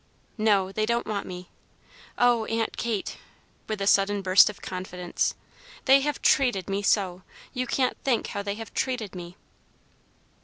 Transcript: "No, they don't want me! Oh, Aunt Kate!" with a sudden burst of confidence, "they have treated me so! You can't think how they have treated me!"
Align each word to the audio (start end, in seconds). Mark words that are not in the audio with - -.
"No, 0.39 0.71
they 0.71 0.87
don't 0.87 1.05
want 1.05 1.27
me! 1.27 1.51
Oh, 2.17 2.45
Aunt 2.45 2.75
Kate!" 2.75 3.17
with 3.67 3.79
a 3.83 3.85
sudden 3.85 4.23
burst 4.23 4.49
of 4.49 4.59
confidence, 4.59 5.35
"they 5.85 5.99
have 5.99 6.23
treated 6.23 6.67
me 6.67 6.81
so! 6.81 7.21
You 7.53 7.67
can't 7.67 7.95
think 8.03 8.25
how 8.29 8.41
they 8.41 8.55
have 8.55 8.73
treated 8.73 9.13
me!" 9.13 9.37